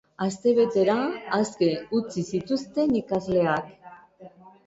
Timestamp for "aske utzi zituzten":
1.39-2.97